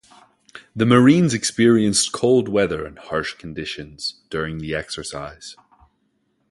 [0.75, 5.55] The Marines experienced cold weather and harsh conditions during the exercise.